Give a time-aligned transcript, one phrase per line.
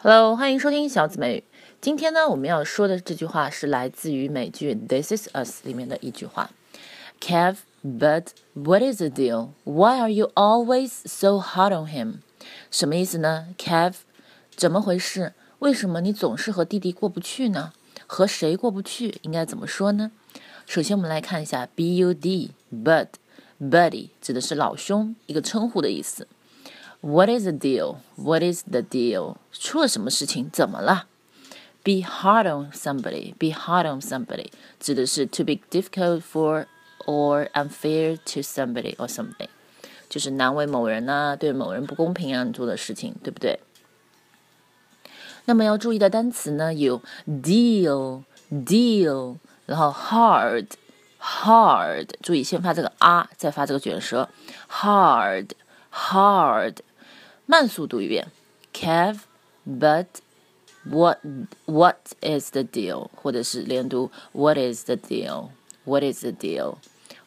[0.00, 1.44] Hello，欢迎收听小紫美语。
[1.80, 6.52] 今天呢，我们要说的这句话是来自于美剧《This Is Us》里面的一句话。
[7.20, 9.48] Kev, but what is the deal?
[9.64, 12.18] Why are you always so hard on him?
[12.70, 13.94] 什么意思呢？Kev，
[14.54, 15.32] 怎么回事？
[15.58, 17.72] 为什么你总是和弟弟过不去呢？
[18.06, 19.18] 和谁过不去？
[19.22, 20.12] 应该怎么说呢？
[20.64, 26.28] 首先，我们来看一下 bud，bud，buddy 指的是老兄，一个称呼的意思。
[27.00, 27.98] What is the deal?
[28.16, 29.36] What is the deal?
[29.52, 30.50] 出了什么事情？
[30.50, 31.06] 怎么了
[31.84, 33.34] ？Be hard on somebody.
[33.38, 36.66] Be hard on somebody 指的是 to be difficult for
[37.06, 39.48] or unfair to somebody or something，
[40.08, 43.60] 就是难为某人呐、对某人不公平啊，你做的事情，对不对？
[45.44, 50.66] 那么要注意的单词呢有 deal, deal，然后 hard,
[51.20, 54.28] hard，注意先发这个啊，再发这个卷舌
[54.70, 55.50] ，hard,
[55.91, 56.77] hard。
[57.45, 58.31] 慢速读一遍，
[58.73, 59.19] Kev,
[59.67, 60.07] but
[60.83, 61.19] what
[61.65, 63.09] what is the deal？
[63.15, 65.49] 或者是连读 What is the deal?
[65.85, 66.77] What is the deal?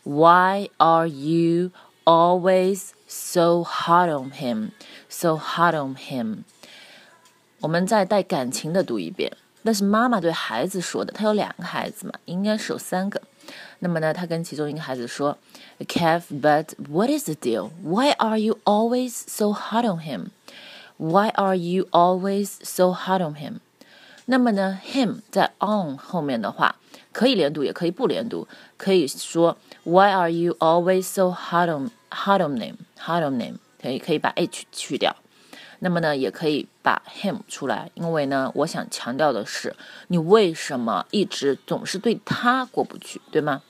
[0.03, 1.73] Why are you
[2.05, 4.71] always so hard on him?
[5.09, 6.45] So hard on him?
[7.61, 11.12] 我们再带感情的读一遍， 那是妈妈对孩子说的。
[11.14, 13.22] 她有两个孩子嘛，应该是有三个。
[13.80, 15.38] 那么呢，她跟其中一个孩子说
[15.80, 17.72] ：“Kev, but what is the deal?
[17.84, 20.28] Why are you always so hard on him?
[20.98, 23.59] Why are you always so hard on him?”
[24.26, 26.75] 那么呢，him 在 on 后面的话，
[27.12, 28.48] 可以连读，也可以不连读。
[28.78, 32.75] 可以说 “Why are you always so hard on hard on him?
[32.98, 35.16] Hard on him?” 可以可以把 h 去掉。
[35.84, 39.76] 那么呢，也可以把 him 出来，因为呢，我想强调的是，
[40.10, 43.64] 你为什么一直总是对他过不去，对吗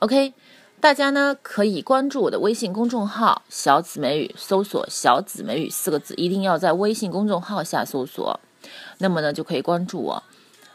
[0.00, 0.34] ？OK，
[0.80, 8.40] 大家呢可以关注我的微信公众号“小紫美语”，搜索“小紫美语”四个字，一定要在微信公众号下搜索，
[8.98, 10.22] 那么呢就可以关注我。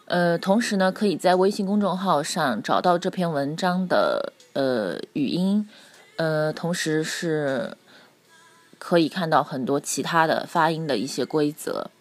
[0.06, 5.68] 呃，同时呢，可以在微信公众号上找到这篇文章的呃语音，
[6.16, 7.78] 呃，同时是
[8.82, 11.92] 可以看到很多其他的发音的一些规则。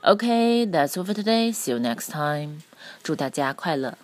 [0.00, 1.52] OK，that's all for today.
[1.52, 2.62] See you next time.
[3.02, 3.98] 祝大家快乐。